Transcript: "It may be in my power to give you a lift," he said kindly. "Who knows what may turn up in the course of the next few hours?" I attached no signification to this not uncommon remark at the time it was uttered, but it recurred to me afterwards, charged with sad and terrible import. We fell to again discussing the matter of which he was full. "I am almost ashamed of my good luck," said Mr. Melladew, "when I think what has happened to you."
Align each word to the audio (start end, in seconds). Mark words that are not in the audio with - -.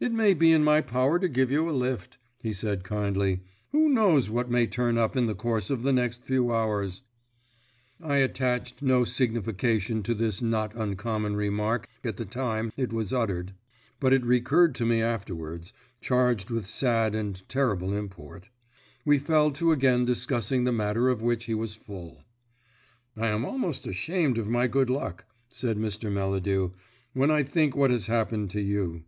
"It 0.00 0.10
may 0.10 0.34
be 0.34 0.50
in 0.50 0.64
my 0.64 0.80
power 0.80 1.20
to 1.20 1.28
give 1.28 1.52
you 1.52 1.70
a 1.70 1.70
lift," 1.70 2.18
he 2.42 2.52
said 2.52 2.82
kindly. 2.82 3.42
"Who 3.70 3.88
knows 3.88 4.28
what 4.28 4.50
may 4.50 4.66
turn 4.66 4.98
up 4.98 5.16
in 5.16 5.26
the 5.26 5.34
course 5.36 5.70
of 5.70 5.84
the 5.84 5.92
next 5.92 6.24
few 6.24 6.52
hours?" 6.52 7.02
I 8.02 8.16
attached 8.16 8.82
no 8.82 9.04
signification 9.04 10.02
to 10.02 10.12
this 10.12 10.42
not 10.42 10.74
uncommon 10.74 11.36
remark 11.36 11.86
at 12.02 12.16
the 12.16 12.24
time 12.24 12.72
it 12.76 12.92
was 12.92 13.12
uttered, 13.12 13.54
but 14.00 14.12
it 14.12 14.26
recurred 14.26 14.74
to 14.74 14.84
me 14.86 15.00
afterwards, 15.00 15.72
charged 16.00 16.50
with 16.50 16.66
sad 16.66 17.14
and 17.14 17.48
terrible 17.48 17.92
import. 17.96 18.48
We 19.04 19.20
fell 19.20 19.52
to 19.52 19.70
again 19.70 20.04
discussing 20.04 20.64
the 20.64 20.72
matter 20.72 21.10
of 21.10 21.22
which 21.22 21.44
he 21.44 21.54
was 21.54 21.76
full. 21.76 22.24
"I 23.16 23.28
am 23.28 23.44
almost 23.44 23.86
ashamed 23.86 24.36
of 24.36 24.48
my 24.48 24.66
good 24.66 24.90
luck," 24.90 25.26
said 25.48 25.78
Mr. 25.78 26.10
Melladew, 26.10 26.72
"when 27.12 27.30
I 27.30 27.44
think 27.44 27.76
what 27.76 27.92
has 27.92 28.06
happened 28.08 28.50
to 28.50 28.60
you." 28.60 29.04